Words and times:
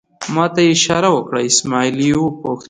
ما 0.33 0.45
ته 0.53 0.61
یې 0.65 0.71
اشاره 0.75 1.09
وکړه، 1.13 1.39
اسمعیل 1.49 1.97
یې 2.07 2.13
وپوښتل. 2.19 2.59